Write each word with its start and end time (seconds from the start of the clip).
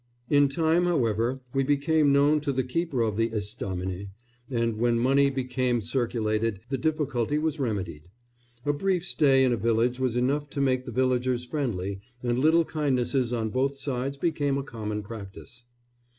In 0.31 0.49
time, 0.49 0.85
however, 0.85 1.41
we 1.53 1.63
became 1.63 2.11
known 2.11 2.41
to 2.41 2.51
the 2.51 2.63
keeper 2.63 3.03
of 3.03 3.17
the 3.17 3.29
estaminet, 3.29 4.07
and 4.49 4.75
when 4.77 4.97
money 4.97 5.29
became 5.29 5.79
circulated 5.79 6.59
the 6.69 6.77
difficulty 6.79 7.37
was 7.37 7.59
remedied. 7.59 8.09
A 8.65 8.73
brief 8.73 9.05
stay 9.05 9.43
in 9.43 9.53
a 9.53 9.57
village 9.57 9.99
was 9.99 10.15
enough 10.15 10.49
to 10.49 10.59
make 10.59 10.85
the 10.85 10.91
villagers 10.91 11.45
friendly, 11.45 11.99
and 12.23 12.39
little 12.39 12.65
kindnesses 12.65 13.31
on 13.31 13.51
both 13.51 13.77
sides 13.77 14.17
became 14.17 14.57
a 14.57 14.63
common 14.63 15.03
practice. 15.03 15.65